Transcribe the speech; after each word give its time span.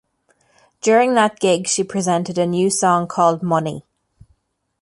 During 0.81 1.13
that 1.13 1.39
gig 1.39 1.67
she 1.67 1.83
presented 1.83 2.39
a 2.39 2.47
new 2.47 2.71
song 2.71 3.05
called 3.07 3.43
"Money". 3.43 3.85